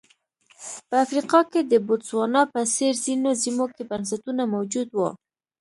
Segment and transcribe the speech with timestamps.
[0.87, 5.09] په افریقا کې د بوتسوانا په څېر ځینو سیمو کې بنسټونه موجود وو.